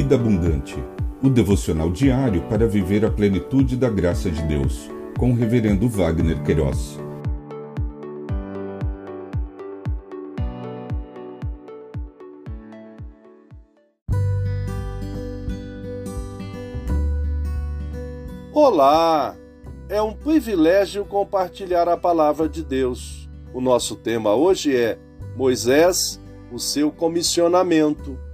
[0.00, 0.76] Vida Abundante,
[1.20, 6.40] o devocional diário para viver a plenitude da graça de Deus, com o Reverendo Wagner
[6.44, 7.00] Queiroz.
[18.52, 19.34] Olá!
[19.88, 23.28] É um privilégio compartilhar a palavra de Deus.
[23.52, 24.96] O nosso tema hoje é
[25.36, 26.20] Moisés,
[26.52, 28.27] o seu comissionamento.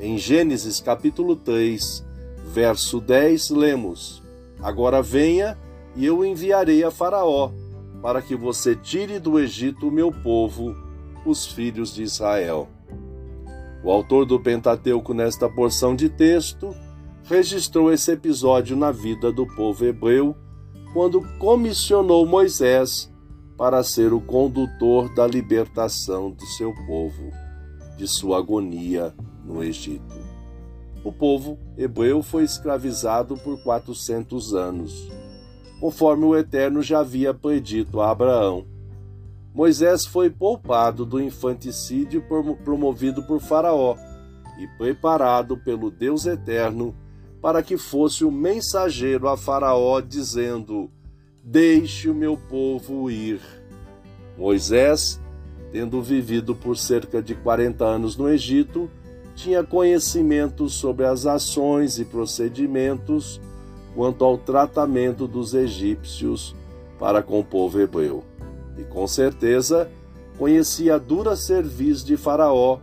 [0.00, 2.04] Em Gênesis capítulo 3,
[2.52, 4.22] verso 10, lemos:
[4.60, 5.56] Agora venha
[5.94, 7.52] e eu enviarei a Faraó,
[8.02, 10.74] para que você tire do Egito o meu povo,
[11.24, 12.68] os filhos de Israel.
[13.84, 16.74] O autor do Pentateuco, nesta porção de texto,
[17.22, 20.34] registrou esse episódio na vida do povo hebreu,
[20.92, 23.12] quando comissionou Moisés
[23.56, 27.30] para ser o condutor da libertação do seu povo,
[27.96, 30.14] de sua agonia no Egito.
[31.04, 35.08] O povo hebreu foi escravizado por 400 anos,
[35.78, 38.64] conforme o Eterno já havia predito a Abraão.
[39.54, 42.24] Moisés foi poupado do infanticídio
[42.64, 43.96] promovido por Faraó
[44.58, 46.94] e preparado pelo Deus Eterno
[47.44, 50.90] para que fosse o mensageiro a Faraó, dizendo:
[51.42, 53.38] Deixe o meu povo ir.
[54.38, 55.20] Moisés,
[55.74, 58.88] tendo vivido por cerca de 40 anos no Egito,
[59.34, 63.40] tinha conhecimento sobre as ações e procedimentos
[63.92, 66.54] quanto ao tratamento dos egípcios
[66.96, 68.22] para com o povo hebreu.
[68.78, 69.90] E com certeza
[70.38, 72.78] conhecia a dura serviço de Faraó,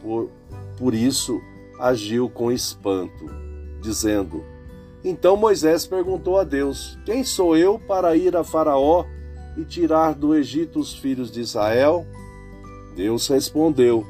[0.00, 0.30] por,
[0.78, 1.40] por isso
[1.80, 3.26] agiu com espanto,
[3.82, 4.44] dizendo:
[5.02, 9.04] Então Moisés perguntou a Deus: Quem sou eu para ir a Faraó
[9.56, 12.06] e tirar do Egito os filhos de Israel?
[13.00, 14.06] Deus respondeu: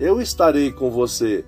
[0.00, 1.44] eu estarei com você,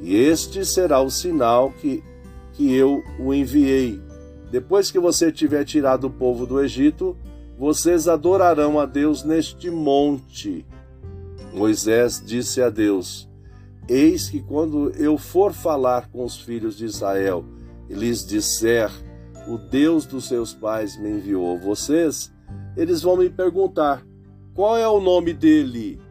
[0.00, 2.04] e este será o sinal que,
[2.52, 4.00] que eu o enviei.
[4.48, 7.16] Depois que você tiver tirado o povo do Egito,
[7.58, 10.64] vocês adorarão a Deus neste monte.
[11.52, 13.28] Moisés disse a Deus:
[13.88, 17.44] Eis que quando eu for falar com os filhos de Israel
[17.90, 18.88] e lhes disser:
[19.48, 22.32] O Deus dos seus pais me enviou vocês,
[22.76, 24.06] eles vão me perguntar:
[24.54, 26.03] Qual é o nome dele?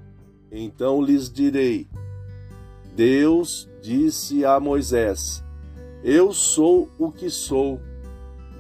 [0.54, 1.88] Então lhes direi:
[2.96, 5.44] Deus disse a Moisés:
[6.04, 7.82] Eu sou o que sou.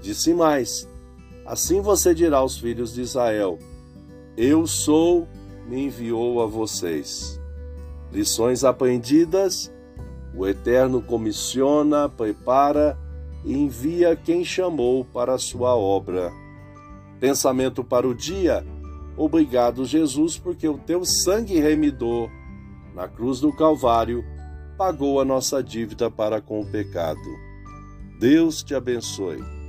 [0.01, 0.89] Disse mais:
[1.45, 3.59] Assim você dirá aos filhos de Israel:
[4.35, 5.27] Eu sou,
[5.67, 7.39] me enviou a vocês.
[8.11, 9.71] Lições aprendidas:
[10.35, 12.97] o Eterno comissiona, prepara
[13.45, 16.33] e envia quem chamou para a sua obra.
[17.19, 18.65] Pensamento para o dia:
[19.15, 22.29] Obrigado, Jesus, porque o teu sangue remidor
[22.95, 24.23] na cruz do Calvário
[24.77, 27.19] pagou a nossa dívida para com o pecado.
[28.19, 29.62] Deus te abençoe.